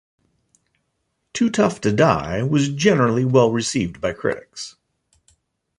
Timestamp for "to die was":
1.81-2.69